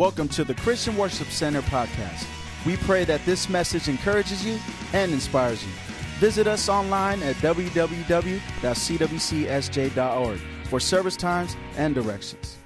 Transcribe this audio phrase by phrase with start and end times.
[0.00, 2.24] Welcome to the Christian Worship Center podcast.
[2.64, 4.58] We pray that this message encourages you
[4.94, 5.70] and inspires you.
[6.18, 8.40] Visit us online at www.cwcsj.org
[10.64, 12.56] for service times and directions.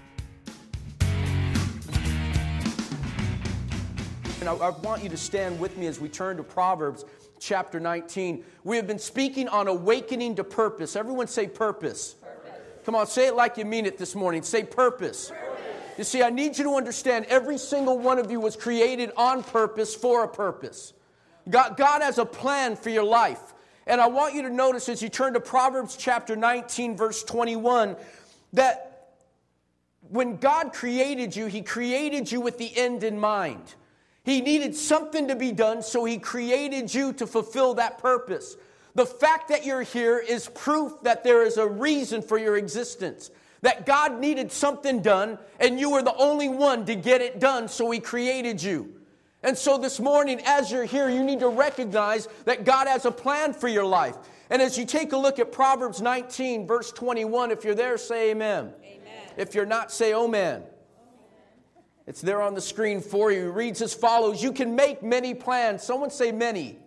[4.39, 7.05] And I, I want you to stand with me as we turn to Proverbs
[7.41, 8.45] chapter 19.
[8.63, 10.95] We have been speaking on awakening to purpose.
[10.95, 12.15] Everyone say purpose.
[12.85, 14.45] Come on, say it like you mean it this morning.
[14.45, 15.33] Say purpose.
[15.97, 19.45] You see, I need you to understand every single one of you was created on
[19.45, 20.93] purpose for a purpose.
[21.49, 23.41] God, God has a plan for your life.
[23.87, 27.97] And I want you to notice as you turn to Proverbs chapter 19, verse 21,
[28.55, 29.11] that
[30.09, 33.75] when God created you, He created you with the end in mind.
[34.25, 38.57] He needed something to be done, so He created you to fulfill that purpose.
[38.95, 43.31] The fact that you're here is proof that there is a reason for your existence.
[43.65, 47.67] That God needed something done, and you were the only one to get it done,
[47.67, 49.01] so He created you.
[49.43, 53.11] And so this morning, as you're here, you need to recognize that God has a
[53.11, 54.17] plan for your life.
[54.51, 58.33] And as you take a look at Proverbs 19, verse 21, if you're there, say
[58.33, 58.75] amen.
[58.85, 59.01] amen.
[59.39, 60.65] If you're not, say oh man.
[62.07, 63.49] It's there on the screen for you.
[63.49, 65.83] It reads as follows You can make many plans.
[65.83, 66.81] Someone say many.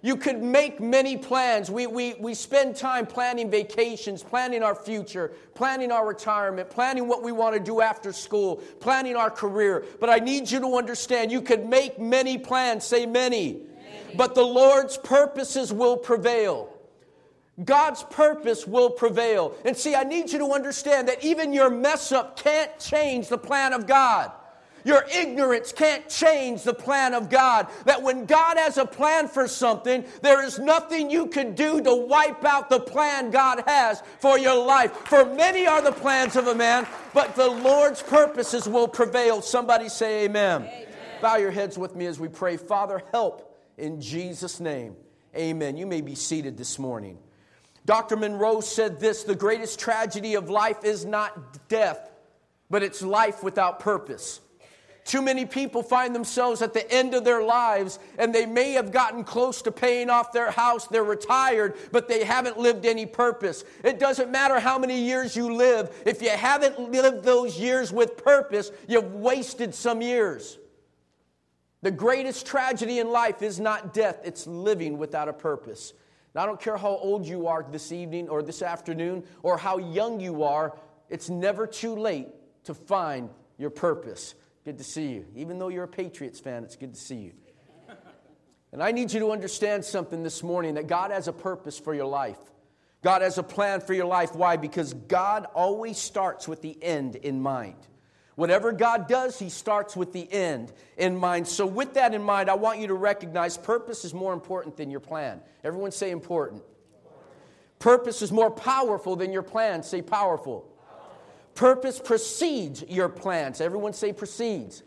[0.00, 1.70] You could make many plans.
[1.70, 7.22] We, we, we spend time planning vacations, planning our future, planning our retirement, planning what
[7.22, 9.84] we want to do after school, planning our career.
[9.98, 14.14] But I need you to understand you could make many plans, say many, many.
[14.16, 16.72] but the Lord's purposes will prevail.
[17.64, 19.56] God's purpose will prevail.
[19.64, 23.38] And see, I need you to understand that even your mess up can't change the
[23.38, 24.30] plan of God.
[24.88, 27.66] Your ignorance can't change the plan of God.
[27.84, 31.94] That when God has a plan for something, there is nothing you can do to
[31.94, 34.92] wipe out the plan God has for your life.
[34.92, 39.42] For many are the plans of a man, but the Lord's purposes will prevail.
[39.42, 40.62] Somebody say amen.
[40.62, 40.86] amen.
[41.20, 42.56] Bow your heads with me as we pray.
[42.56, 44.96] Father, help in Jesus' name.
[45.36, 45.76] Amen.
[45.76, 47.18] You may be seated this morning.
[47.84, 48.16] Dr.
[48.16, 52.10] Munroe said this the greatest tragedy of life is not death,
[52.70, 54.40] but it's life without purpose.
[55.08, 58.92] Too many people find themselves at the end of their lives and they may have
[58.92, 63.64] gotten close to paying off their house, they're retired, but they haven't lived any purpose.
[63.82, 68.22] It doesn't matter how many years you live, if you haven't lived those years with
[68.22, 70.58] purpose, you've wasted some years.
[71.80, 75.94] The greatest tragedy in life is not death, it's living without a purpose.
[76.34, 79.78] Now, I don't care how old you are this evening or this afternoon or how
[79.78, 80.76] young you are,
[81.08, 82.28] it's never too late
[82.64, 84.34] to find your purpose.
[84.68, 85.24] Good to see you.
[85.34, 87.32] Even though you're a Patriots fan, it's good to see you.
[88.70, 91.94] And I need you to understand something this morning that God has a purpose for
[91.94, 92.36] your life.
[93.02, 94.34] God has a plan for your life.
[94.34, 94.58] Why?
[94.58, 97.78] Because God always starts with the end in mind.
[98.34, 101.48] Whatever God does, He starts with the end in mind.
[101.48, 104.90] So, with that in mind, I want you to recognize purpose is more important than
[104.90, 105.40] your plan.
[105.64, 106.62] Everyone say important.
[107.78, 109.82] Purpose is more powerful than your plan.
[109.82, 110.70] Say powerful.
[111.58, 113.60] Purpose precedes your plans.
[113.60, 114.84] Everyone say precedes.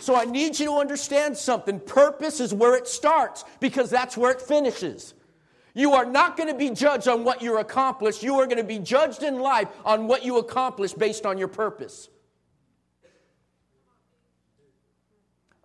[0.00, 1.78] So I need you to understand something.
[1.78, 5.12] Purpose is where it starts because that's where it finishes.
[5.74, 8.22] You are not going to be judged on what you accomplish.
[8.22, 11.48] You are going to be judged in life on what you accomplish based on your
[11.48, 12.08] purpose.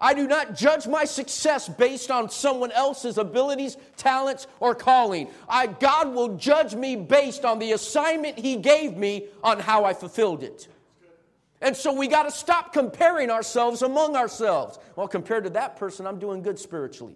[0.02, 5.30] I do not judge my success based on someone else's abilities, talents, or calling.
[5.48, 9.94] I, God will judge me based on the assignment He gave me on how I
[9.94, 10.68] fulfilled it.
[11.62, 14.80] And so we got to stop comparing ourselves among ourselves.
[14.96, 17.16] Well, compared to that person, I'm doing good spiritually.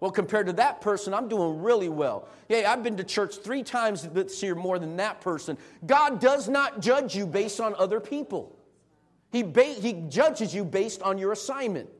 [0.00, 2.28] Well, compared to that person, I'm doing really well.
[2.48, 5.56] Yeah, I've been to church three times this year more than that person.
[5.86, 8.56] God does not judge you based on other people,
[9.32, 11.90] He, ba- he judges you based on your assignment.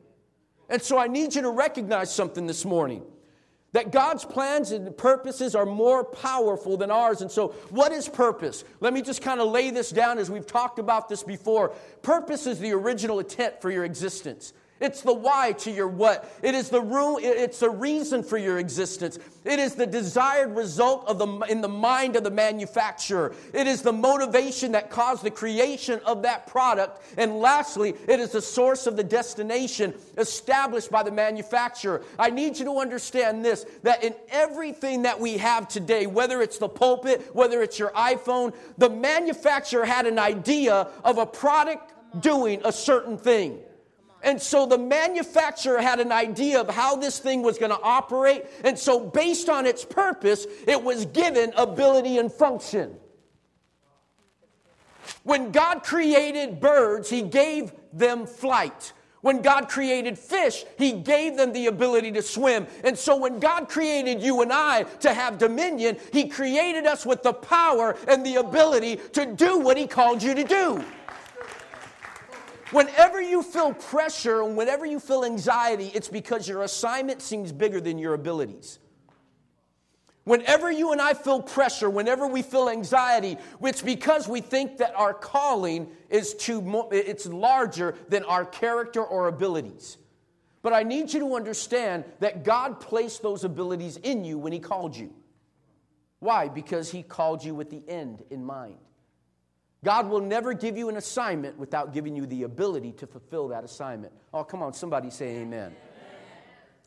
[0.69, 3.03] And so I need you to recognize something this morning
[3.73, 7.21] that God's plans and purposes are more powerful than ours.
[7.21, 8.63] And so, what is purpose?
[8.79, 11.69] Let me just kind of lay this down as we've talked about this before.
[12.01, 14.53] Purpose is the original intent for your existence.
[14.79, 16.31] It's the why to your what.
[16.43, 19.17] It is the room, it's the reason for your existence.
[19.43, 23.33] It is the desired result of the, in the mind of the manufacturer.
[23.53, 27.01] It is the motivation that caused the creation of that product.
[27.17, 32.03] And lastly, it is the source of the destination established by the manufacturer.
[32.19, 36.57] I need you to understand this that in everything that we have today, whether it's
[36.57, 42.61] the pulpit, whether it's your iPhone, the manufacturer had an idea of a product doing
[42.63, 43.59] a certain thing.
[44.23, 48.45] And so the manufacturer had an idea of how this thing was going to operate.
[48.63, 52.95] And so, based on its purpose, it was given ability and function.
[55.23, 58.93] When God created birds, He gave them flight.
[59.21, 62.67] When God created fish, He gave them the ability to swim.
[62.83, 67.23] And so when God created you and I to have dominion, He created us with
[67.23, 70.83] the power and the ability to do what He called you to do.
[72.71, 77.79] Whenever you feel pressure and whenever you feel anxiety, it's because your assignment seems bigger
[77.79, 78.79] than your abilities.
[80.25, 84.93] Whenever you and I feel pressure, whenever we feel anxiety, it's because we think that
[84.93, 89.97] our calling is too it's larger than our character or abilities.
[90.61, 94.59] But I need you to understand that God placed those abilities in you when he
[94.59, 95.13] called you.
[96.19, 96.49] Why?
[96.49, 98.79] Because he called you with the end in mind.
[99.83, 103.63] God will never give you an assignment without giving you the ability to fulfill that
[103.63, 104.13] assignment.
[104.33, 105.43] Oh, come on, somebody say amen.
[105.43, 105.75] amen.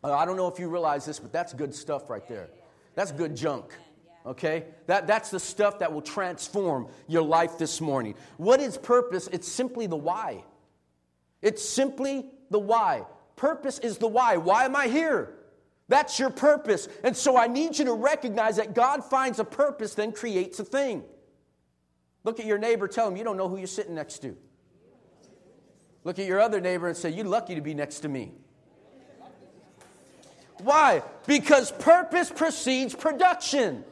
[0.02, 2.48] Uh, I don't know if you realize this, but that's good stuff right there.
[2.94, 3.72] That's good junk.
[4.26, 4.64] Okay?
[4.87, 8.14] That, that's the stuff that will transform your life this morning.
[8.37, 9.28] What is purpose?
[9.32, 10.44] It's simply the why.
[11.42, 13.04] It's simply the why.
[13.37, 14.37] Purpose is the why.
[14.37, 15.34] Why am I here?
[15.88, 16.88] That's your purpose.
[17.02, 20.64] And so I need you to recognize that God finds a purpose, then creates a
[20.64, 21.04] thing.
[22.25, 24.37] Look at your neighbor, tell him you don't know who you're sitting next to.
[26.05, 28.32] Look at your other neighbor and say, You're lucky to be next to me.
[30.58, 31.02] Why?
[31.26, 33.84] Because purpose precedes production.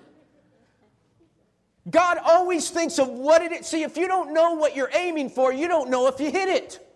[1.89, 3.67] God always thinks of what it is.
[3.67, 6.49] See, if you don't know what you're aiming for, you don't know if you hit
[6.49, 6.88] it.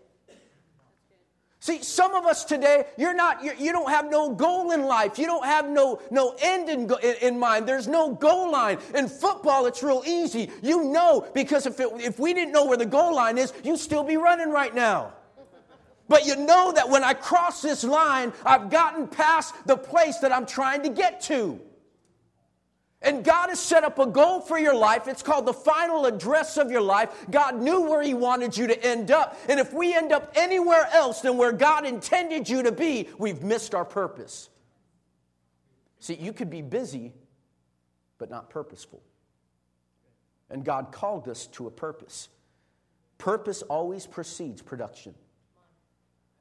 [1.62, 4.82] See, some of us today, you're not, you're, you do not have no goal in
[4.82, 5.16] life.
[5.16, 7.68] You don't have no, no end in, in, in, mind.
[7.68, 8.78] There's no goal line.
[8.96, 10.50] In football, it's real easy.
[10.60, 13.78] You know, because if, it, if we didn't know where the goal line is, you'd
[13.78, 15.12] still be running right now.
[16.08, 20.32] But you know that when I cross this line, I've gotten past the place that
[20.32, 21.60] I'm trying to get to.
[23.02, 25.08] And God has set up a goal for your life.
[25.08, 27.26] It's called the final address of your life.
[27.30, 29.38] God knew where He wanted you to end up.
[29.48, 33.42] And if we end up anywhere else than where God intended you to be, we've
[33.42, 34.50] missed our purpose.
[35.98, 37.12] See, you could be busy,
[38.18, 39.02] but not purposeful.
[40.48, 42.28] And God called us to a purpose.
[43.18, 45.14] Purpose always precedes production.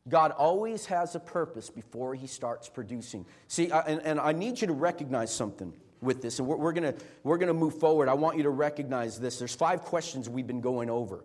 [0.10, 3.25] God always has a purpose before he starts producing.
[3.48, 6.94] See, and, and I need you to recognize something with this, and we're, we're going
[7.24, 8.09] we're gonna move forward.
[8.09, 9.39] I want you to recognize this.
[9.39, 11.24] There's five questions we've been going over.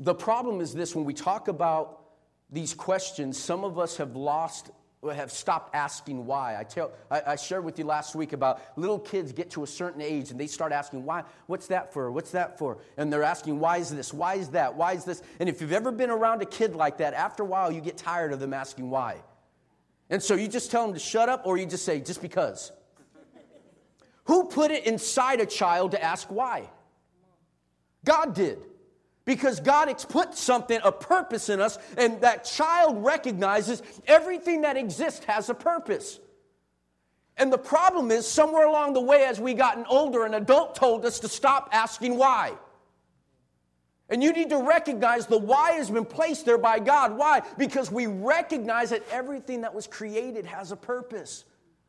[0.00, 2.02] The problem is this when we talk about
[2.50, 4.70] these questions, some of us have lost
[5.14, 6.56] have stopped asking why.
[6.58, 9.66] I, tell, I, I, shared with you last week about little kids get to a
[9.66, 11.22] certain age and they start asking, why?
[11.46, 12.10] What's that for?
[12.10, 12.78] What's that for?
[12.96, 14.12] And they're asking, why is this?
[14.12, 14.74] Why is that?
[14.74, 15.22] Why is this?
[15.38, 17.96] And if you've ever been around a kid like that, after a while you get
[17.96, 19.22] tired of them asking why.
[20.10, 22.72] And so you just tell them to shut up or you just say, just because.
[24.26, 26.68] Who put it inside a child to ask why?
[28.04, 28.58] God did
[29.24, 34.76] because God has put something, a purpose in us, and that child recognizes everything that
[34.76, 36.20] exists has a purpose.
[37.36, 41.04] And the problem is, somewhere along the way, as we gotten older, an adult told
[41.04, 42.54] us to stop asking why.
[44.08, 47.18] And you need to recognize the why has been placed there by God.
[47.18, 47.42] Why?
[47.58, 51.44] Because we recognize that everything that was created has a purpose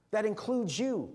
[0.09, 1.13] that includes you.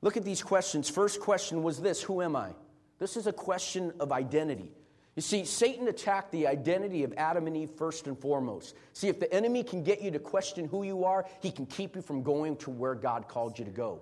[0.00, 0.88] Look at these questions.
[0.88, 2.50] First question was this Who am I?
[2.98, 4.72] This is a question of identity.
[5.16, 8.76] You see, Satan attacked the identity of Adam and Eve first and foremost.
[8.92, 11.96] See, if the enemy can get you to question who you are, he can keep
[11.96, 14.00] you from going to where God called you to go.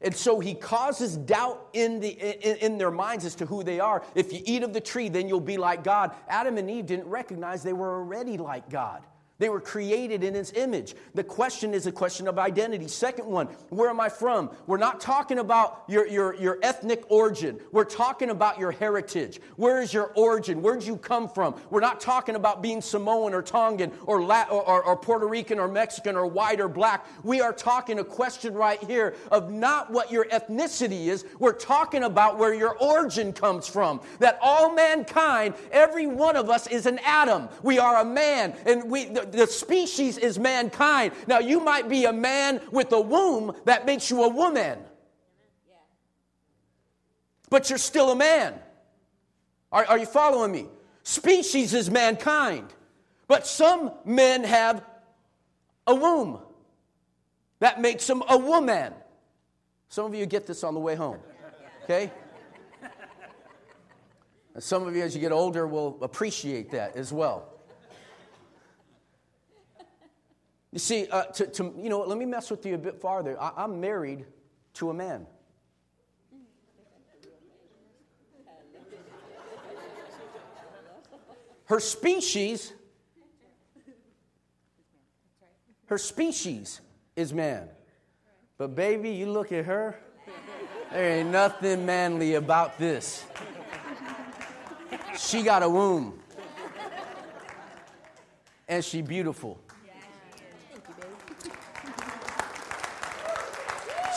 [0.00, 3.78] And so he causes doubt in, the, in, in, their minds as to who they
[3.78, 4.02] are.
[4.16, 6.10] If you eat of the tree, then you'll be like God.
[6.28, 9.06] Adam and Eve didn't recognize they were already like God.
[9.38, 10.94] They were created in his image.
[11.14, 12.86] The question is a question of identity.
[12.86, 14.50] Second one, where am I from?
[14.66, 17.58] We're not talking about your, your, your ethnic origin.
[17.72, 19.40] We're talking about your heritage.
[19.56, 20.62] Where is your origin?
[20.62, 21.60] Where'd you come from?
[21.70, 25.58] We're not talking about being Samoan or Tongan or, Lat- or, or, or Puerto Rican
[25.58, 27.04] or Mexican or white or black.
[27.24, 31.24] We are talking a question right here of not what your ethnicity is.
[31.40, 34.00] We're talking about where your origin comes from.
[34.20, 37.48] That all mankind, every one of us is an Adam.
[37.64, 38.54] We are a man.
[38.64, 41.12] And we, the species is mankind.
[41.26, 44.78] Now, you might be a man with a womb that makes you a woman,
[47.50, 48.54] but you're still a man.
[49.72, 50.66] Are, are you following me?
[51.02, 52.72] Species is mankind,
[53.28, 54.82] but some men have
[55.86, 56.40] a womb
[57.60, 58.92] that makes them a woman.
[59.88, 61.18] Some of you get this on the way home,
[61.84, 62.10] okay?
[64.58, 67.53] Some of you, as you get older, will appreciate that as well.
[70.74, 73.40] You see, uh, to, to, you know, let me mess with you a bit farther.
[73.40, 74.24] I, I'm married
[74.74, 75.24] to a man.
[81.66, 82.72] Her species,
[85.86, 86.80] her species
[87.14, 87.68] is man.
[88.58, 89.96] But baby, you look at her,
[90.90, 93.24] there ain't nothing manly about this.
[95.16, 96.18] She got a womb.
[98.66, 99.60] And she beautiful.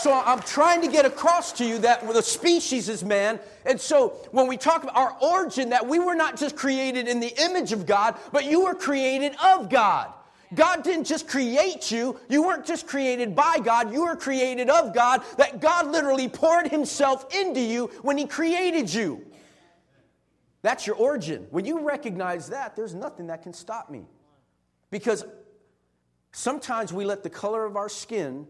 [0.07, 3.41] So I'm trying to get across to you that the species is man.
[3.65, 7.19] And so when we talk about our origin, that we were not just created in
[7.19, 10.13] the image of God, but you were created of God.
[10.55, 12.17] God didn't just create you.
[12.29, 13.91] You weren't just created by God.
[13.91, 15.23] You were created of God.
[15.37, 19.25] That God literally poured himself into you when he created you.
[20.61, 21.47] That's your origin.
[21.49, 24.05] When you recognize that, there's nothing that can stop me.
[24.89, 25.25] Because
[26.31, 28.47] sometimes we let the color of our skin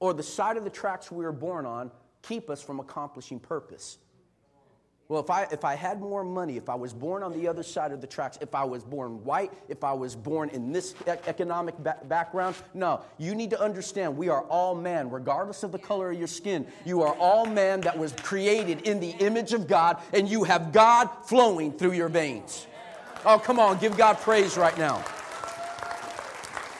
[0.00, 1.90] or the side of the tracks we were born on
[2.22, 3.98] keep us from accomplishing purpose.
[5.08, 7.62] Well, if I, if I had more money, if I was born on the other
[7.62, 10.94] side of the tracks, if I was born white, if I was born in this
[11.06, 13.00] economic ba- background, no.
[13.16, 16.66] You need to understand we are all man, regardless of the color of your skin.
[16.84, 20.72] You are all man that was created in the image of God, and you have
[20.72, 22.66] God flowing through your veins.
[23.24, 25.02] Oh, come on, give God praise right now.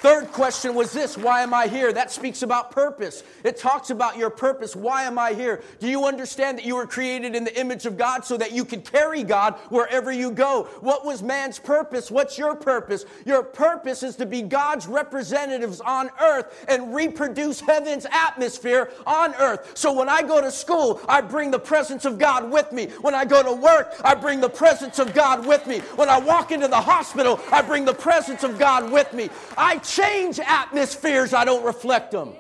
[0.01, 1.93] Third question was this Why am I here?
[1.93, 3.25] That speaks about purpose.
[3.43, 4.77] It talks about your purpose.
[4.77, 5.61] Why am I here?
[5.81, 8.65] Do you understand that you were created in the image of God so that you
[8.65, 10.69] could carry God wherever you go?
[10.83, 12.13] What was man's purpose?
[12.13, 13.07] What's your purpose?
[13.27, 19.73] Your purpose is to be God's representatives on earth and reproduce heaven's atmosphere on earth.
[19.75, 22.87] So when I go to school, I bring the presence of God with me.
[23.01, 25.81] When I go to work, I bring the presence of God with me.
[25.97, 29.29] When I walk into the hospital, I bring the presence of God with me.
[29.57, 32.29] I change atmospheres, I don't reflect them.
[32.29, 32.37] Have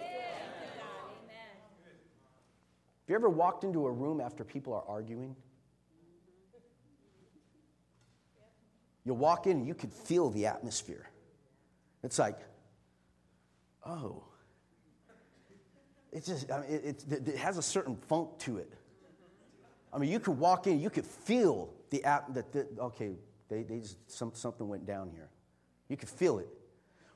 [3.08, 5.34] you ever walked into a room after people are arguing?
[9.04, 11.08] You walk in you could feel the atmosphere.
[12.02, 12.38] It's like,
[13.86, 14.22] oh,
[16.12, 18.72] it just, I mean, it, it, it, has a certain funk to it.
[19.92, 23.12] I mean, you could walk in, you could feel the, that, the, okay,
[23.48, 25.30] they, they just, some, something went down here.
[25.88, 26.48] You could feel it.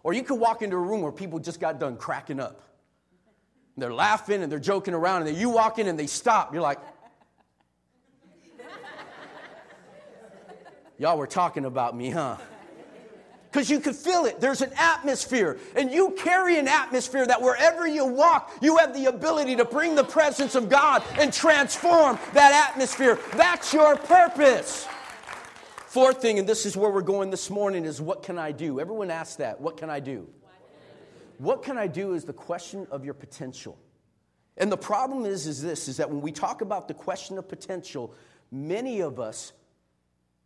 [0.05, 2.63] Or you could walk into a room where people just got done cracking up.
[3.77, 6.53] They're laughing and they're joking around, and then you walk in and they stop.
[6.53, 6.79] You're like,
[11.03, 12.37] Y'all were talking about me, huh?
[13.51, 14.41] Because you could feel it.
[14.41, 19.07] There's an atmosphere, and you carry an atmosphere that wherever you walk, you have the
[19.07, 23.19] ability to bring the presence of God and transform that atmosphere.
[23.35, 24.87] That's your purpose.
[25.93, 28.81] Fourth thing, and this is where we're going this morning, is what can I do?
[28.81, 29.61] Everyone asks that.
[29.61, 30.27] What can I do?
[31.37, 33.79] What can I do is the question of your potential.
[34.57, 37.47] And the problem is, is this, is that when we talk about the question of
[37.47, 38.15] potential,
[38.51, 39.53] many of us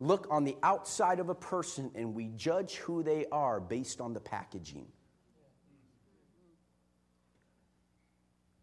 [0.01, 4.11] look on the outside of a person and we judge who they are based on
[4.11, 4.85] the packaging.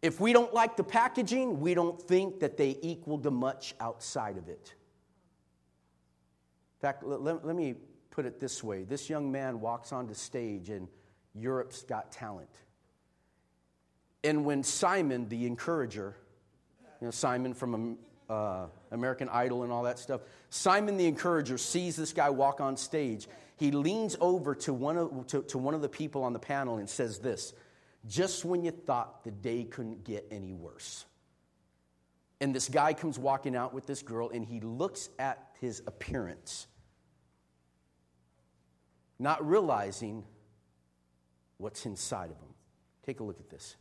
[0.03, 4.37] If we don't like the packaging, we don't think that they equal to much outside
[4.37, 4.75] of it
[6.85, 7.73] fact, let, let me
[8.11, 10.87] put it this way this young man walks onto stage in
[11.33, 12.49] Europe's Got Talent.
[14.23, 16.15] And when Simon, the encourager,
[17.01, 17.97] you know, Simon from
[18.29, 22.77] uh, American Idol and all that stuff, Simon the encourager sees this guy walk on
[22.77, 23.27] stage.
[23.57, 26.77] He leans over to one of, to, to one of the people on the panel
[26.77, 27.53] and says this
[28.07, 31.05] Just when you thought the day couldn't get any worse.
[32.41, 36.67] And this guy comes walking out with this girl, and he looks at his appearance
[39.19, 40.23] not realizing
[41.57, 42.53] what's inside of them.
[43.05, 43.75] Take a look at this.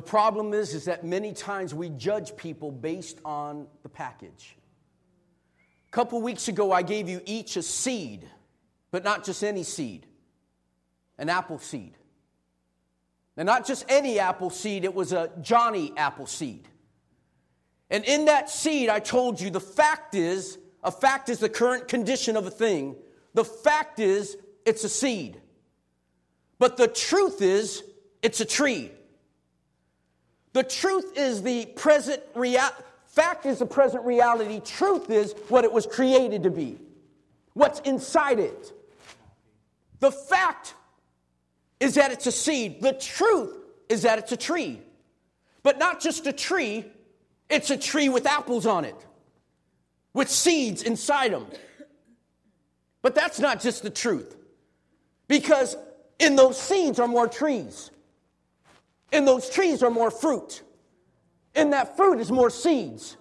[0.00, 4.56] The problem is, is that many times we judge people based on the package.
[5.88, 8.26] A couple weeks ago, I gave you each a seed,
[8.92, 10.06] but not just any seed,
[11.18, 11.98] an apple seed.
[13.36, 16.66] And not just any apple seed, it was a Johnny Appleseed.
[17.90, 21.88] And in that seed, I told you the fact is, a fact is the current
[21.88, 22.96] condition of a thing.
[23.34, 25.38] The fact is, it's a seed.
[26.58, 27.84] But the truth is,
[28.22, 28.92] it's a tree.
[30.52, 32.82] The truth is the present reality.
[33.06, 34.60] Fact is the present reality.
[34.60, 36.78] Truth is what it was created to be,
[37.54, 38.72] what's inside it.
[39.98, 40.74] The fact
[41.78, 42.80] is that it's a seed.
[42.80, 43.56] The truth
[43.88, 44.80] is that it's a tree.
[45.62, 46.86] But not just a tree,
[47.50, 48.96] it's a tree with apples on it,
[50.14, 51.46] with seeds inside them.
[53.02, 54.36] But that's not just the truth.
[55.28, 55.76] Because
[56.18, 57.90] in those seeds are more trees.
[59.12, 60.62] In those trees are more fruit.
[61.54, 63.16] In that fruit is more seeds.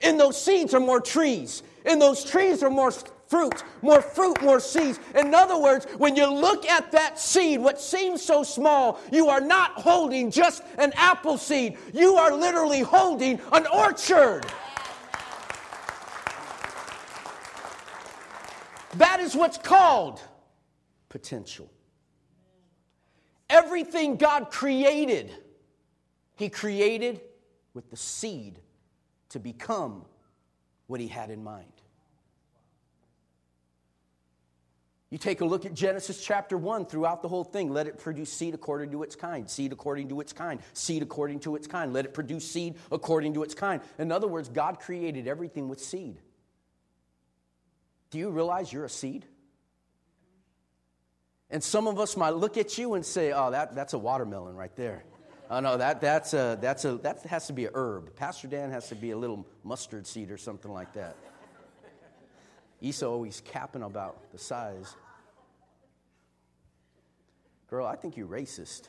[0.00, 1.62] In those seeds are more trees.
[1.84, 2.92] In those trees are more
[3.32, 5.00] fruit, more fruit, more seeds.
[5.14, 9.40] In other words, when you look at that seed, what seems so small, you are
[9.40, 11.78] not holding just an apple seed.
[11.94, 14.44] You are literally holding an orchard.
[18.96, 20.20] That is what's called
[21.08, 21.70] potential.
[23.52, 25.30] Everything God created,
[26.36, 27.20] He created
[27.74, 28.58] with the seed
[29.28, 30.06] to become
[30.86, 31.66] what He had in mind.
[35.10, 37.70] You take a look at Genesis chapter 1 throughout the whole thing.
[37.70, 41.40] Let it produce seed according to its kind, seed according to its kind, seed according
[41.40, 41.92] to its kind.
[41.92, 43.82] Let it produce seed according to its kind.
[43.98, 46.16] In other words, God created everything with seed.
[48.10, 49.26] Do you realize you're a seed?
[51.52, 54.56] And some of us might look at you and say, oh, that, that's a watermelon
[54.56, 55.04] right there.
[55.50, 58.16] Oh, no, that, that's a, that's a, that has to be a herb.
[58.16, 61.14] Pastor Dan has to be a little mustard seed or something like that.
[62.80, 64.96] Esau always capping about the size.
[67.68, 68.88] Girl, I think you're racist.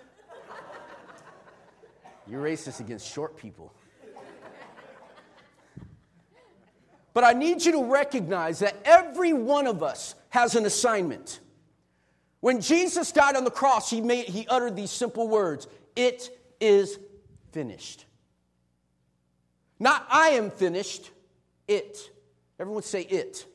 [2.27, 3.73] You're racist against short people.
[7.13, 11.41] But I need you to recognize that every one of us has an assignment.
[12.43, 16.29] When Jesus died on the cross, he, made, he uttered these simple words It
[16.59, 16.99] is
[17.53, 18.03] finished.
[19.79, 21.11] Not I am finished,
[21.69, 22.11] it.
[22.59, 23.45] Everyone say it.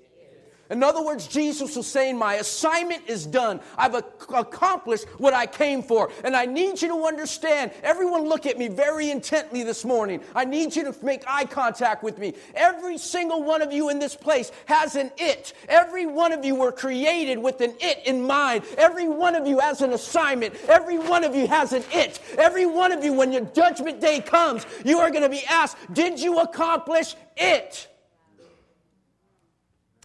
[0.70, 3.61] In other words, Jesus was saying, My assignment is done.
[3.76, 6.11] I've accomplished what I came for.
[6.24, 7.72] And I need you to understand.
[7.83, 10.20] Everyone, look at me very intently this morning.
[10.35, 12.35] I need you to make eye contact with me.
[12.54, 15.54] Every single one of you in this place has an it.
[15.68, 18.64] Every one of you were created with an it in mind.
[18.76, 20.54] Every one of you has an assignment.
[20.68, 22.20] Every one of you has an it.
[22.37, 25.78] Every one of you, when your judgment day comes, you are going to be asked,
[25.94, 27.88] Did you accomplish it?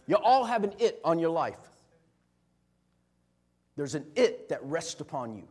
[0.06, 1.58] You all have an it on your life.
[3.76, 5.48] There's an it that rests upon you.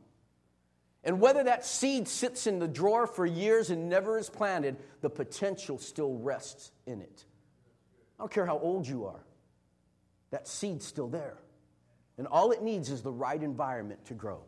[1.04, 5.10] And whether that seed sits in the drawer for years and never is planted, the
[5.10, 7.26] potential still rests in it.
[8.18, 9.26] I don't care how old you are,
[10.32, 11.38] that seed's still there.
[12.18, 14.42] And all it needs is the right environment to grow.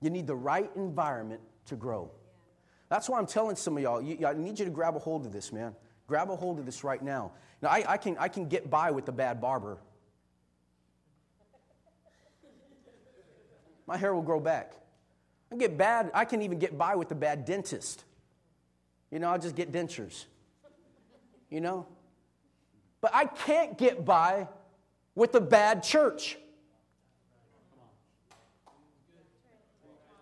[0.00, 2.10] You need the right environment to grow.
[2.88, 5.26] That's why I'm telling some of y'all, you, I need you to grab a hold
[5.26, 5.74] of this, man.
[6.06, 7.32] Grab a hold of this right now.
[7.60, 9.78] Now, I, I, can, I can get by with a bad barber.
[13.86, 14.74] My hair will grow back.
[15.50, 18.04] I get bad, I can even get by with a bad dentist.
[19.10, 20.26] You know, I'll just get dentures.
[21.48, 21.86] You know?
[23.00, 24.48] But I can't get by
[25.14, 26.36] with a bad church.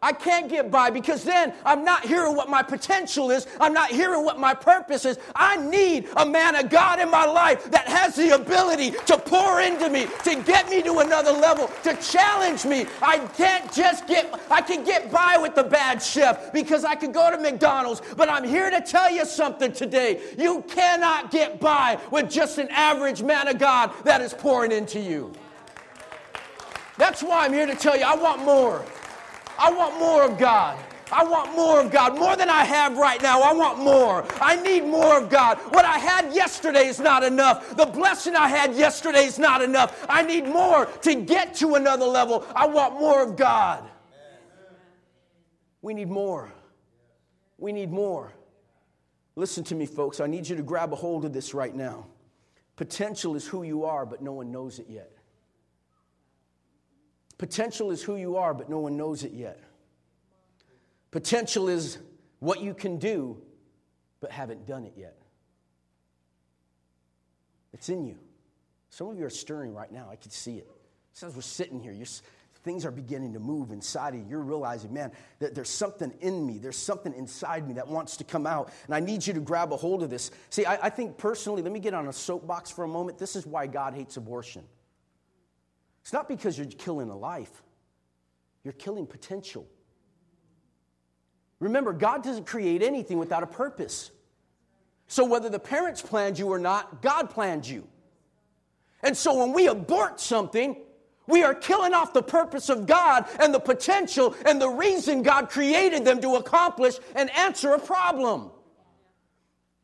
[0.03, 3.47] I can't get by because then I'm not hearing what my potential is.
[3.59, 5.19] I'm not hearing what my purpose is.
[5.35, 9.63] I need a man of God in my life that has the ability to pour
[9.63, 12.85] into me, to get me to another level, to challenge me.
[13.01, 17.15] I can't just get, I can get by with the bad chef because I could
[17.15, 20.21] go to McDonald's, but I'm here to tell you something today.
[20.37, 25.01] You cannot get by with just an average man of God that is pouring into
[25.01, 25.33] you.
[26.99, 28.85] That's why I'm here to tell you I want more.
[29.59, 30.79] I want more of God.
[31.13, 33.41] I want more of God, more than I have right now.
[33.41, 34.25] I want more.
[34.41, 35.59] I need more of God.
[35.71, 37.77] What I had yesterday is not enough.
[37.77, 40.05] The blessing I had yesterday is not enough.
[40.09, 42.45] I need more to get to another level.
[42.57, 43.89] I want more of God.
[45.81, 46.53] We need more.
[47.59, 48.33] We need more.
[49.37, 50.19] Listen to me, folks.
[50.19, 52.07] I need you to grab a hold of this right now.
[52.75, 55.16] Potential is who you are, but no one knows it yet.
[57.39, 59.61] Potential is who you are, but no one knows it yet.
[61.11, 61.99] Potential is
[62.39, 63.41] what you can do,
[64.21, 65.17] but haven't done it yet.
[67.73, 68.17] It's in you.
[68.91, 70.09] Some of you are stirring right now.
[70.11, 70.71] I can see it.
[71.23, 71.95] As we're sitting here,
[72.63, 74.27] things are beginning to move inside of you.
[74.29, 76.59] You're realizing, man, that there's something in me.
[76.59, 78.73] There's something inside me that wants to come out.
[78.87, 80.31] And I need you to grab a hold of this.
[80.51, 83.19] See, I, I think personally, let me get on a soapbox for a moment.
[83.19, 84.65] This is why God hates abortion.
[86.07, 87.65] It's not because you're killing a life,
[88.63, 89.67] you're killing potential.
[91.59, 94.13] Remember, God doesn't create anything without a purpose.
[95.09, 97.89] So whether the parents planned you or not, God planned you.
[99.03, 100.77] And so when we abort something,
[101.27, 105.51] we are killing off the purpose of God and the potential and the reason God
[105.51, 108.53] created them to accomplish and answer a problem.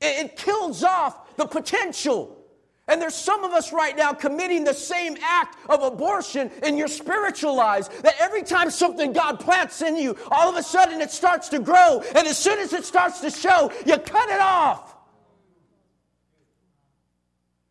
[0.01, 2.42] It, kills off the potential.
[2.89, 6.89] And there's some of us right now committing the same act of abortion in your
[6.89, 7.89] spiritual lives.
[8.03, 11.61] That every time something God plants in you, all of a sudden it starts to
[11.61, 12.03] grow.
[12.15, 14.92] And as soon as it starts to show, you cut it off.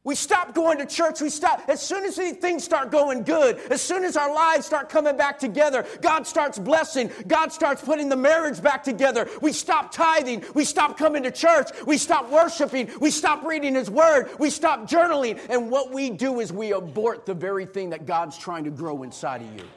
[0.03, 1.21] We stop going to church.
[1.21, 1.61] We stop.
[1.67, 5.37] As soon as things start going good, as soon as our lives start coming back
[5.37, 7.11] together, God starts blessing.
[7.27, 9.29] God starts putting the marriage back together.
[9.41, 10.43] We stop tithing.
[10.55, 11.69] We stop coming to church.
[11.85, 12.89] We stop worshiping.
[12.99, 14.31] We stop reading His Word.
[14.39, 15.39] We stop journaling.
[15.49, 19.03] And what we do is we abort the very thing that God's trying to grow
[19.03, 19.67] inside of you.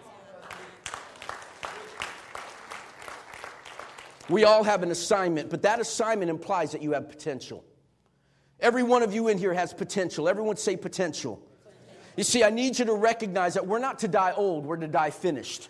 [4.31, 7.63] We all have an assignment, but that assignment implies that you have potential.
[8.61, 10.29] Every one of you in here has potential.
[10.29, 11.43] Everyone say potential.
[12.17, 14.89] You see, I need you to recognize that we're not to die old, we're to
[14.89, 15.69] die finished.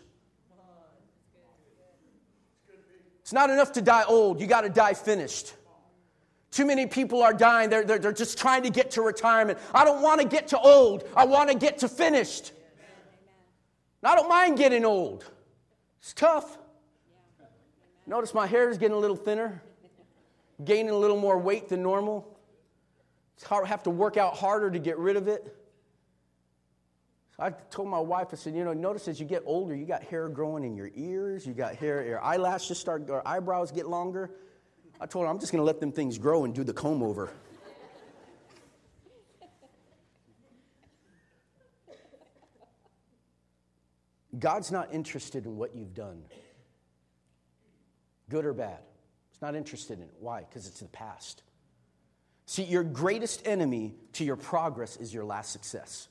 [3.22, 5.54] It's not enough to die old, you got to die finished.
[6.50, 9.58] Too many people are dying, they're, they're, they're just trying to get to retirement.
[9.74, 12.52] I don't want to get to old, I want to get to finished.
[14.02, 15.24] And I don't mind getting old,
[16.00, 16.58] it's tough.
[18.06, 19.62] Notice my hair is getting a little thinner,
[20.62, 22.33] gaining a little more weight than normal
[23.48, 25.56] have to work out harder to get rid of it.
[27.38, 30.04] I told my wife, I said, you know, notice as you get older, you got
[30.04, 34.30] hair growing in your ears, you got hair, your eyelashes start, your eyebrows get longer.
[35.00, 37.02] I told her, I'm just going to let them things grow and do the comb
[37.02, 37.30] over.
[44.38, 46.22] God's not interested in what you've done,
[48.28, 48.80] good or bad.
[49.30, 50.14] He's not interested in it.
[50.18, 50.40] Why?
[50.40, 51.42] Because it's the past.
[52.46, 56.08] See, your greatest enemy to your progress is your last success.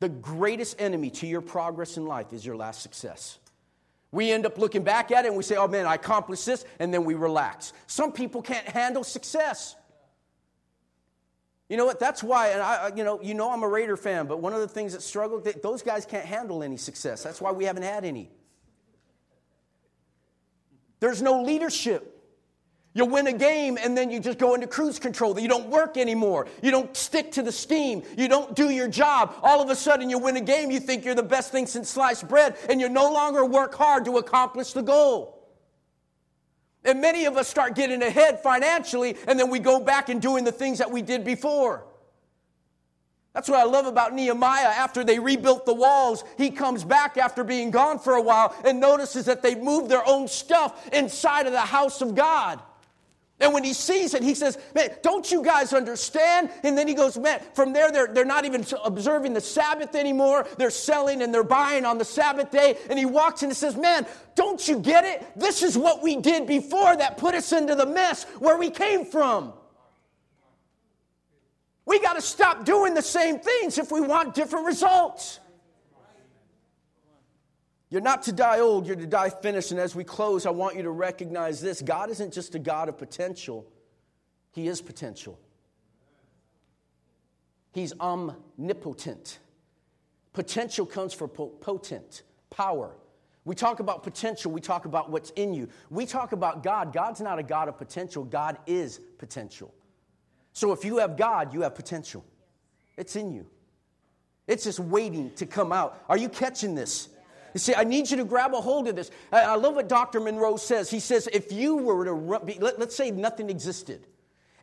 [0.00, 3.38] The greatest enemy to your progress in life is your last success.
[4.12, 6.64] We end up looking back at it and we say, oh man, I accomplished this,
[6.78, 7.72] and then we relax.
[7.88, 9.74] Some people can't handle success.
[11.68, 11.98] You know what?
[11.98, 14.60] That's why, and I, you know, you know, I'm a Raider fan, but one of
[14.60, 17.24] the things that struggle, those guys can't handle any success.
[17.24, 18.30] That's why we haven't had any.
[21.00, 22.13] There's no leadership.
[22.96, 25.38] You win a game and then you just go into cruise control.
[25.38, 26.46] You don't work anymore.
[26.62, 28.04] You don't stick to the scheme.
[28.16, 29.34] You don't do your job.
[29.42, 31.90] All of a sudden, you win a game, you think you're the best thing since
[31.90, 35.44] sliced bread, and you no longer work hard to accomplish the goal.
[36.84, 40.44] And many of us start getting ahead financially, and then we go back and doing
[40.44, 41.84] the things that we did before.
[43.32, 44.66] That's what I love about Nehemiah.
[44.66, 48.78] After they rebuilt the walls, he comes back after being gone for a while and
[48.78, 52.62] notices that they moved their own stuff inside of the house of God.
[53.40, 56.50] And when he sees it, he says, Man, don't you guys understand?
[56.62, 60.46] And then he goes, Man, from there, they're, they're not even observing the Sabbath anymore.
[60.56, 62.78] They're selling and they're buying on the Sabbath day.
[62.88, 65.26] And he walks in and says, Man, don't you get it?
[65.36, 69.04] This is what we did before that put us into the mess where we came
[69.04, 69.52] from.
[71.86, 75.40] We got to stop doing the same things if we want different results.
[77.94, 79.70] You're not to die old, you're to die finished.
[79.70, 82.88] And as we close, I want you to recognize this God isn't just a God
[82.88, 83.64] of potential,
[84.50, 85.38] He is potential.
[87.70, 89.38] He's omnipotent.
[90.32, 92.96] Potential comes from potent, power.
[93.44, 95.68] We talk about potential, we talk about what's in you.
[95.88, 96.92] We talk about God.
[96.92, 99.72] God's not a God of potential, God is potential.
[100.52, 102.24] So if you have God, you have potential.
[102.96, 103.46] It's in you.
[104.48, 106.02] It's just waiting to come out.
[106.08, 107.10] Are you catching this?
[107.54, 109.12] You see, I need you to grab a hold of this.
[109.32, 110.18] I, love what Dr.
[110.18, 110.90] Munroe says.
[110.90, 114.06] He says, if you were to run, let, let's say nothing existed,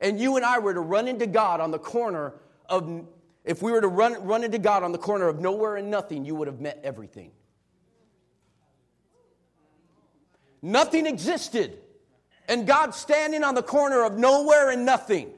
[0.02, 2.34] and you and I were to run into God on the corner
[2.68, 3.06] of,
[3.46, 6.26] if we were to run, run into God on the corner of nowhere and nothing,
[6.26, 7.32] you would have met everything.
[10.62, 11.78] Nothing existed.
[12.50, 15.32] And God standing on the corner of nowhere and nothing.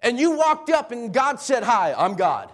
[0.00, 2.50] And you walked up and God said, Hi, I'm God.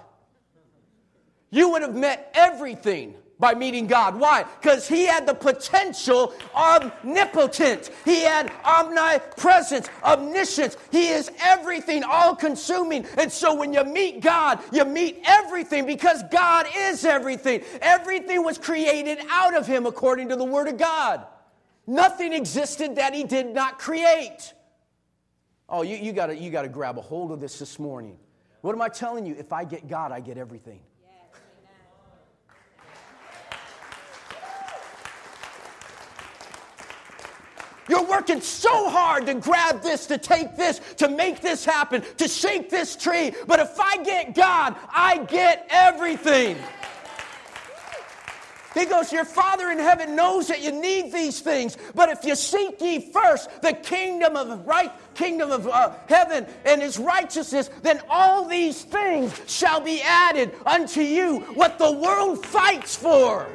[1.50, 4.14] You would have met everything by meeting God.
[4.14, 4.44] Why?
[4.60, 7.90] Because he had the potential omnipotent.
[8.04, 10.76] He had omnipresence, omniscience.
[10.92, 13.04] He is everything, all consuming.
[13.18, 17.64] And so when you meet God, you meet everything because God is everything.
[17.80, 21.26] Everything was created out of him according to the Word of God.
[21.84, 24.54] Nothing existed that he did not create.
[25.68, 28.18] Oh, you, you got you to grab a hold of this this morning.
[28.60, 29.34] What am I telling you?
[29.36, 30.78] If I get God, I get everything.
[37.88, 42.28] You're working so hard to grab this, to take this, to make this happen, to
[42.28, 43.32] shake this tree.
[43.46, 46.56] But if I get God, I get everything.
[48.74, 52.34] He goes, Your Father in heaven knows that you need these things, but if you
[52.34, 58.00] seek ye first the kingdom of right kingdom of uh, heaven and his righteousness, then
[58.08, 61.40] all these things shall be added unto you.
[61.54, 63.46] What the world fights for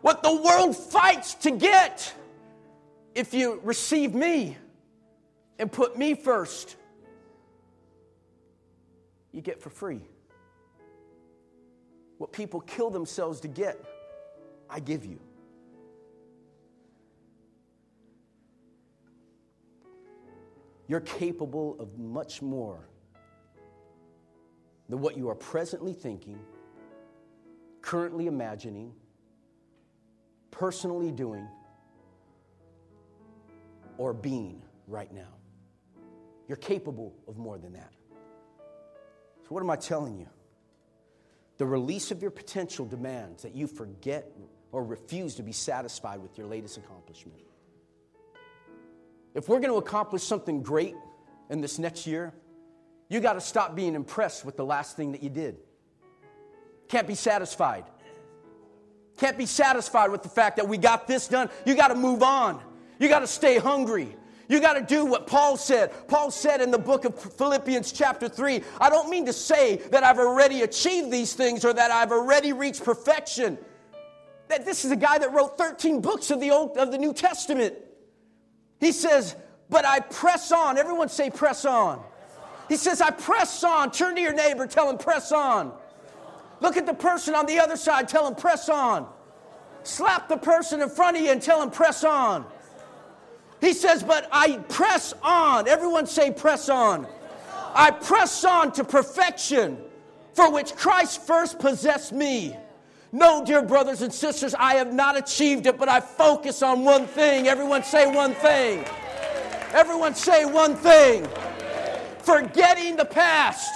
[0.00, 2.12] what the world fights to get.
[3.14, 4.56] If you receive me
[5.58, 6.76] and put me first,
[9.32, 10.02] you get for free.
[12.18, 13.84] What people kill themselves to get,
[14.68, 15.20] I give you.
[20.88, 22.88] You're capable of much more
[24.88, 26.38] than what you are presently thinking,
[27.82, 28.92] currently imagining
[30.50, 31.46] personally doing
[33.96, 35.34] or being right now.
[36.46, 37.92] You're capable of more than that.
[39.42, 40.28] So, what am I telling you?
[41.58, 44.30] The release of your potential demands that you forget
[44.72, 47.40] or refuse to be satisfied with your latest accomplishment.
[49.34, 50.94] If we're going to accomplish something great
[51.50, 52.32] in this next year,
[53.08, 55.56] you got to stop being impressed with the last thing that you did.
[56.88, 57.84] Can't be satisfied.
[59.18, 61.50] Can't be satisfied with the fact that we got this done.
[61.66, 62.60] You got to move on.
[62.98, 64.16] You got to stay hungry.
[64.48, 65.92] You got to do what Paul said.
[66.08, 70.04] Paul said in the book of Philippians, chapter 3, I don't mean to say that
[70.04, 73.58] I've already achieved these things or that I've already reached perfection.
[74.48, 77.12] That this is a guy that wrote 13 books of the Old of the New
[77.12, 77.74] Testament.
[78.80, 79.36] He says,
[79.68, 80.78] but I press on.
[80.78, 82.02] Everyone say press on.
[82.68, 83.90] He says, I press on.
[83.90, 85.72] Turn to your neighbor, tell him, press on.
[86.60, 89.06] Look at the person on the other side, tell him, press on.
[89.84, 92.44] Slap the person in front of you and tell him, press on.
[93.60, 95.68] He says, but I press on.
[95.68, 97.06] Everyone say, press on.
[97.74, 99.78] I press on to perfection
[100.34, 102.56] for which Christ first possessed me.
[103.10, 107.06] No, dear brothers and sisters, I have not achieved it, but I focus on one
[107.06, 107.48] thing.
[107.48, 108.84] Everyone say one thing.
[109.72, 111.26] Everyone say one thing.
[112.20, 113.70] Forgetting the past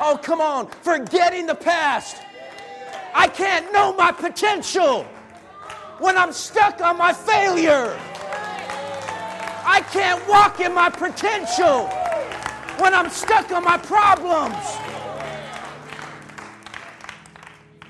[0.00, 0.68] Oh, come on.
[0.82, 2.16] Forgetting the past.
[3.14, 5.04] I can't know my potential
[5.98, 7.98] when I'm stuck on my failure.
[9.66, 11.86] I can't walk in my potential
[12.78, 14.56] when I'm stuck on my problems.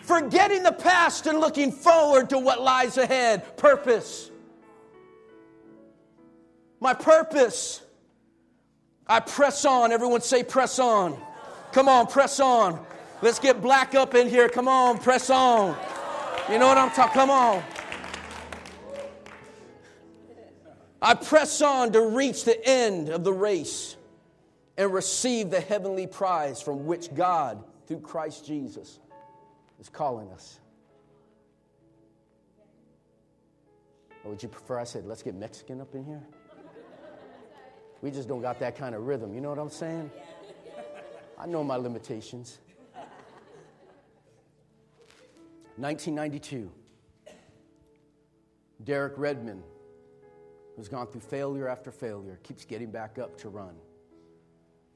[0.02, 3.56] Forgetting the past and looking forward to what lies ahead.
[3.56, 4.30] Purpose.
[6.80, 7.82] My purpose.
[9.06, 9.90] I press on.
[9.92, 11.18] Everyone say, press on.
[11.74, 12.78] Come on, press on.
[13.20, 14.48] Let's get black up in here.
[14.48, 15.76] Come on, press on.
[16.48, 17.14] You know what I'm talking?
[17.14, 17.64] Come on.
[21.02, 23.96] I press on to reach the end of the race
[24.78, 29.00] and receive the heavenly prize from which God, through Christ Jesus,
[29.80, 30.60] is calling us.
[34.22, 36.22] Or would you prefer I said, let's get Mexican up in here?
[38.00, 39.34] We just don't got that kind of rhythm.
[39.34, 40.08] You know what I'm saying?
[41.38, 42.58] I know my limitations.
[45.76, 46.70] 1992,
[48.84, 49.64] Derek Redmond,
[50.76, 53.74] who's gone through failure after failure, keeps getting back up to run.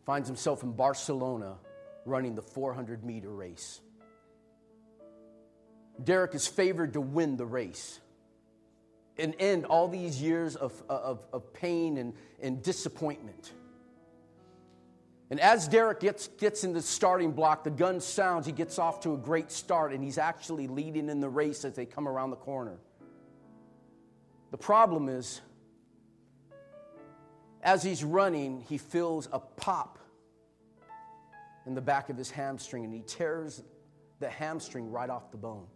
[0.07, 1.57] Finds himself in Barcelona
[2.05, 3.81] running the 400 meter race.
[6.03, 7.99] Derek is favored to win the race
[9.19, 13.53] and end all these years of, of, of pain and, and disappointment.
[15.31, 19.01] And as Derek gets, gets in the starting block, the gun sounds, he gets off
[19.01, 22.31] to a great start, and he's actually leading in the race as they come around
[22.31, 22.79] the corner.
[24.51, 25.43] The problem is,
[27.63, 29.99] as he's running, he feels a pop
[31.67, 33.63] in the back of his hamstring, and he tears
[34.21, 35.67] the hamstring right off the bone.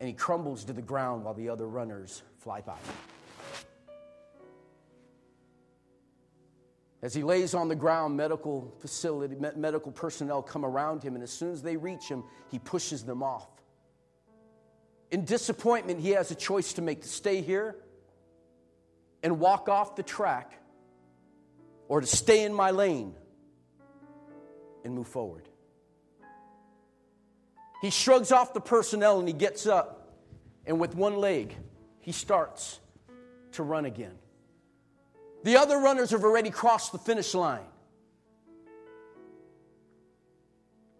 [0.00, 2.76] And he crumbles to the ground while the other runners fly by.
[7.02, 11.32] As he lays on the ground, medical facility, medical personnel come around him, and as
[11.32, 13.48] soon as they reach him, he pushes them off.
[15.10, 17.74] In disappointment, he has a choice to make to stay here
[19.22, 20.54] and walk off the track
[21.88, 23.14] or to stay in my lane
[24.84, 25.48] and move forward.
[27.82, 30.14] He shrugs off the personnel and he gets up,
[30.64, 31.56] and with one leg,
[31.98, 32.78] he starts
[33.52, 34.14] to run again.
[35.44, 37.64] The other runners have already crossed the finish line.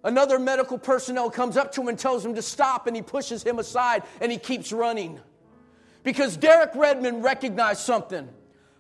[0.05, 3.43] Another medical personnel comes up to him and tells him to stop, and he pushes
[3.43, 5.21] him aside and he keeps running.
[6.03, 8.29] Because Derek Redmond recognized something.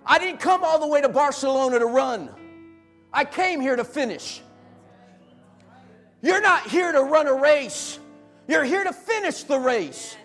[0.05, 2.31] I didn't come all the way to Barcelona to run,
[3.13, 4.43] I came here to finish.
[6.23, 8.01] You're not here to run a race,
[8.49, 10.17] you're here to finish the race.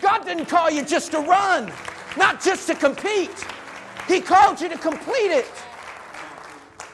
[0.00, 1.72] God didn't call you just to run,
[2.16, 3.44] not just to compete.
[4.08, 5.46] He called you to complete it.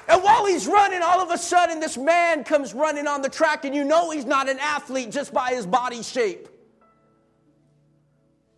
[0.08, 3.64] And while he's running, all of a sudden, this man comes running on the track,
[3.64, 6.48] and you know he's not an athlete just by his body shape.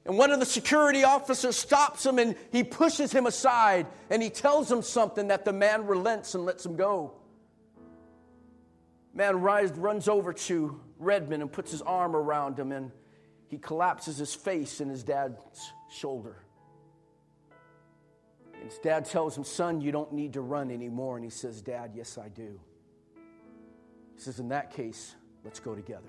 [0.06, 4.30] And one of the security officers stops him and he pushes him aside and he
[4.30, 7.14] tells him something that the man relents and lets him go.
[9.12, 12.92] Man runs over to Redmond and puts his arm around him and
[13.48, 16.45] he collapses his face in his dad's shoulder.
[18.68, 21.16] His dad tells him, Son, you don't need to run anymore.
[21.16, 22.58] And he says, Dad, yes, I do.
[24.14, 26.08] He says, In that case, let's go together.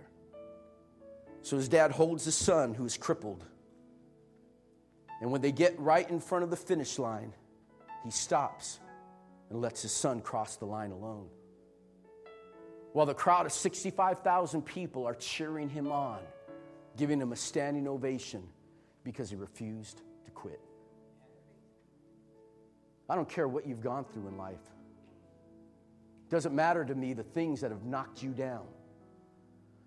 [1.44, 3.46] So his dad holds his son who is crippled.
[5.22, 7.34] And when they get right in front of the finish line,
[8.04, 8.80] he stops
[9.50, 11.28] and lets his son cross the line alone.
[12.94, 16.20] While the crowd of 65,000 people are cheering him on,
[16.98, 18.44] giving him a standing ovation
[19.04, 20.60] because he refused to quit.
[23.10, 24.60] I don't care what you've gone through in life.
[26.30, 28.66] Doesn't matter to me the things that have knocked you down.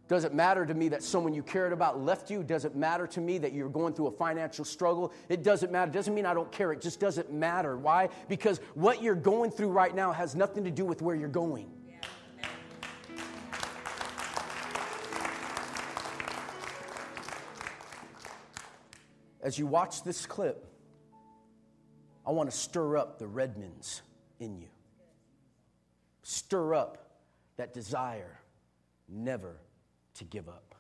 [0.09, 2.43] Doesn't matter to me that someone you cared about left you.
[2.43, 5.13] Doesn't matter to me that you're going through a financial struggle.
[5.29, 5.89] It doesn't matter.
[5.91, 6.73] It doesn't mean I don't care.
[6.73, 7.77] It just doesn't matter.
[7.77, 8.09] Why?
[8.29, 11.71] Because what you're going through right now has nothing to do with where you're going.
[19.43, 20.70] As you watch this clip,
[22.31, 24.03] I want to stir up the Redmonds
[24.39, 24.69] in you.
[26.23, 27.11] Stir up
[27.57, 28.39] that desire
[29.09, 29.57] never
[30.15, 30.77] to give up.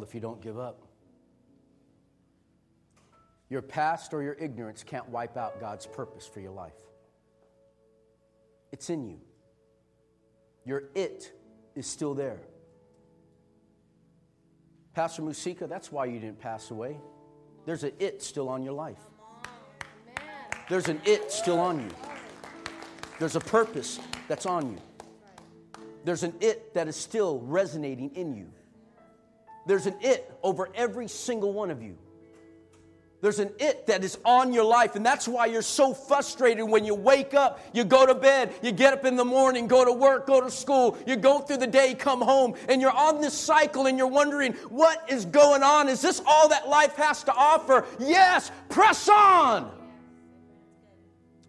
[0.07, 0.83] if you don't give up.
[3.49, 6.77] Your past or your ignorance can't wipe out God's purpose for your life.
[8.71, 9.19] It's in you.
[10.65, 11.33] Your it
[11.75, 12.39] is still there.
[14.93, 16.97] Pastor Musika, that's why you didn't pass away.
[17.65, 18.99] There's an it still on your life.
[20.69, 21.89] There's an it still on you.
[23.19, 24.77] There's a purpose that's on you.
[26.03, 28.47] There's an it that is still resonating in you.
[29.67, 31.97] There's an it over every single one of you.
[33.19, 36.85] There's an it that is on your life, and that's why you're so frustrated when
[36.85, 39.91] you wake up, you go to bed, you get up in the morning, go to
[39.91, 43.33] work, go to school, you go through the day, come home, and you're on this
[43.33, 45.89] cycle and you're wondering, what is going on?
[45.89, 47.85] Is this all that life has to offer?
[47.99, 49.71] Yes, press on.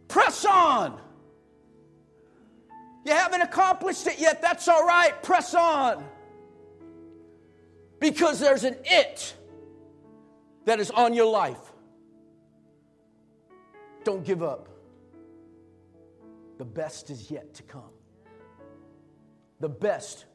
[0.08, 0.98] Press on.
[3.04, 6.02] You haven't accomplished it yet, that's all right, press on.
[8.01, 9.34] Because there's an it
[10.64, 11.59] that is on your life.
[14.05, 14.68] Don't give up.
[16.59, 17.90] The best is yet to come.
[19.61, 20.26] The best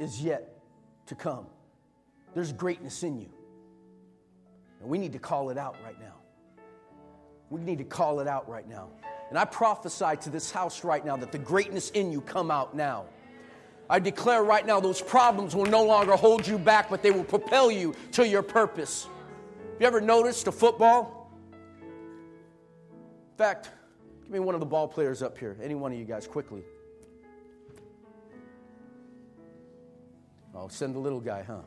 [0.00, 0.60] is yet
[1.06, 1.46] to come.
[2.34, 3.30] There's greatness in you.
[4.80, 6.14] And we need to call it out right now.
[7.50, 8.88] We need to call it out right now.
[9.28, 12.74] And I prophesy to this house right now that the greatness in you come out
[12.74, 13.06] now.
[13.90, 17.24] I declare right now those problems will no longer hold you back, but they will
[17.24, 19.08] propel you to your purpose.
[19.72, 21.32] Have you ever noticed a football?
[21.82, 23.70] In fact,
[24.22, 25.56] give me one of the ball players up here.
[25.60, 26.62] Any one of you guys, quickly.
[30.54, 31.62] Oh, send the little guy, huh?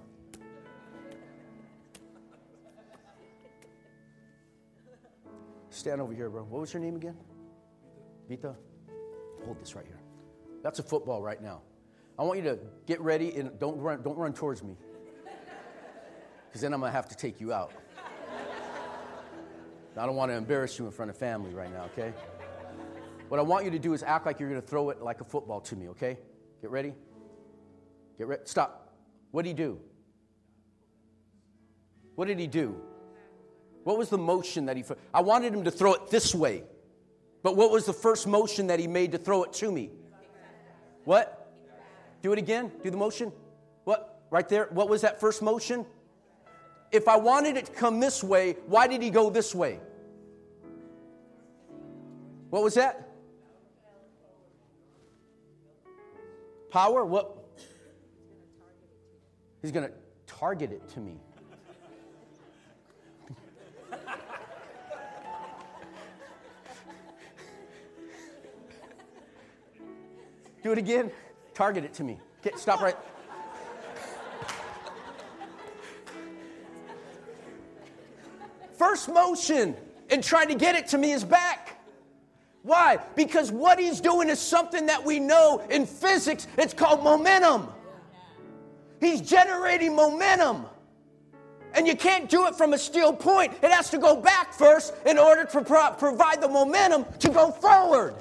[5.72, 6.44] Stand over here, bro.
[6.44, 7.18] What was your name again?
[8.30, 8.56] Vita?
[9.44, 10.00] Hold this right here.
[10.62, 11.64] That's a football right now.
[12.18, 14.78] I want you to get ready and don't run, don't run towards me.
[16.47, 17.72] Because then I'm going to have to take you out.
[19.97, 22.14] I don't want to embarrass you in front of family right now, okay?
[23.30, 25.22] What I want you to do is act like you're going to throw it like
[25.22, 26.18] a football to me, okay?
[26.61, 26.93] Get ready?
[28.18, 28.41] Get ready.
[28.45, 28.93] Stop.
[29.32, 29.80] What did he do?
[32.16, 32.80] What did he do?
[33.84, 34.84] What was the motion that he
[35.14, 36.64] I wanted him to throw it this way.
[37.41, 39.91] But what was the first motion that he made to throw it to me?
[41.03, 41.43] What?
[42.24, 42.72] Do it again.
[42.84, 43.32] Do the motion.
[43.84, 44.24] What?
[44.32, 44.70] Right there.
[44.72, 45.86] What was that first motion?
[46.94, 49.80] if I wanted it to come this way, why did he go this way?
[52.52, 53.10] What was that?
[56.70, 57.04] Power?
[57.04, 57.36] What?
[59.64, 59.94] He's going to
[60.28, 61.18] target it to me.
[70.62, 71.10] Do it again.
[71.54, 72.20] Target it to me.
[72.45, 72.95] Okay, stop right.
[78.84, 79.76] first motion
[80.10, 81.80] and trying to get it to me is back.
[82.64, 82.97] Why?
[83.16, 87.70] Because what he's doing is something that we know in physics, it's called momentum.
[88.99, 90.66] He's generating momentum.
[91.74, 93.54] And you can't do it from a steel point.
[93.64, 97.51] It has to go back first in order to pro- provide the momentum to go
[97.51, 98.16] forward.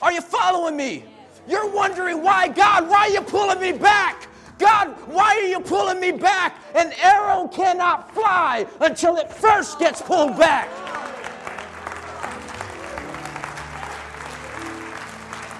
[0.00, 1.04] Are you following me?
[1.48, 4.28] You're wondering why, God, why are you pulling me back?
[4.58, 6.54] God, why are you pulling me back?
[6.74, 10.68] An arrow cannot fly until it first gets pulled back.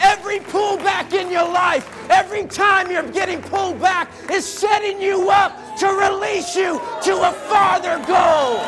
[0.02, 5.78] Every pullback in your life, every time you're getting pulled back, is setting you up
[5.78, 8.60] to release you to a farther goal.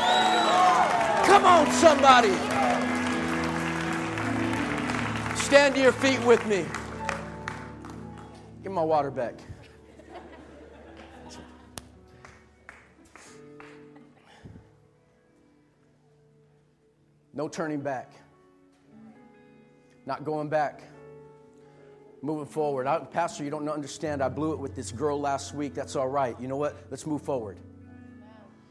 [1.27, 2.33] Come on, somebody.
[5.37, 6.65] Stand to your feet with me.
[8.63, 9.35] Give my water back.
[17.35, 18.13] No turning back.
[20.07, 20.83] Not going back.
[22.21, 22.87] Moving forward.
[22.87, 24.23] I, Pastor, you don't understand.
[24.23, 25.75] I blew it with this girl last week.
[25.75, 26.39] That's all right.
[26.39, 26.77] You know what?
[26.91, 27.59] Let's move forward.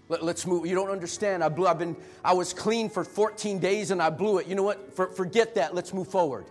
[0.08, 0.66] Let, us move.
[0.66, 1.44] You don't understand.
[1.44, 1.68] I blew.
[1.68, 1.96] I've been.
[2.24, 4.48] I was clean for 14 days and I blew it.
[4.48, 4.94] You know what?
[4.96, 5.74] For, forget that.
[5.74, 6.46] Let's move forward.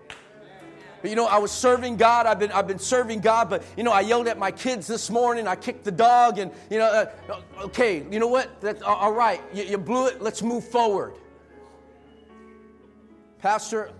[1.02, 2.26] You know, I was serving God.
[2.26, 5.10] I've been, I've been serving God, but you know, I yelled at my kids this
[5.10, 5.46] morning.
[5.46, 8.60] I kicked the dog, and you know, uh, okay, you know what?
[8.60, 10.20] That's, all right, you, you blew it.
[10.20, 11.14] Let's move forward.
[13.38, 13.90] Pastor,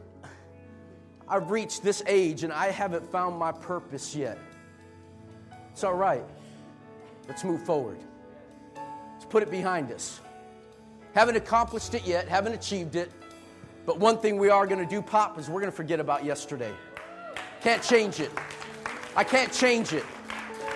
[1.26, 4.36] I've reached this age and I haven't found my purpose yet.
[5.72, 6.24] It's all right.
[7.28, 7.98] Let's move forward.
[8.74, 10.20] Let's put it behind us.
[11.14, 13.10] Haven't accomplished it yet, haven't achieved it.
[13.86, 16.24] But one thing we are going to do, Pop, is we're going to forget about
[16.24, 16.72] yesterday.
[17.62, 18.30] Can't change it.
[19.14, 20.04] I can't change it.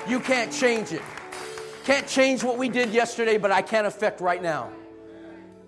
[0.08, 1.02] You can't change it.
[1.84, 4.70] Can't change what we did yesterday, but I can affect right now.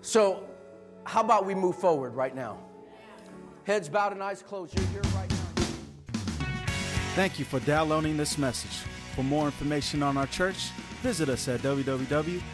[0.01, 0.43] So,
[1.05, 2.59] how about we move forward right now?
[3.63, 4.77] Heads bowed and eyes closed.
[4.77, 5.37] You're here right now.
[7.15, 8.83] Thank you for downloading this message.
[9.15, 10.69] For more information on our church,
[11.01, 12.47] visit us at www.cwcsj.org.